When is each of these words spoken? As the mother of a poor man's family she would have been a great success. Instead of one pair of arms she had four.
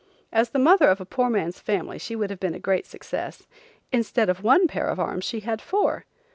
As 0.31 0.49
the 0.49 0.57
mother 0.57 0.87
of 0.87 0.99
a 0.99 1.05
poor 1.05 1.29
man's 1.29 1.59
family 1.59 1.99
she 1.99 2.15
would 2.15 2.31
have 2.31 2.39
been 2.39 2.55
a 2.55 2.59
great 2.59 2.87
success. 2.87 3.45
Instead 3.91 4.29
of 4.29 4.41
one 4.41 4.67
pair 4.67 4.87
of 4.87 4.99
arms 4.99 5.25
she 5.25 5.41
had 5.41 5.61
four. 5.61 6.05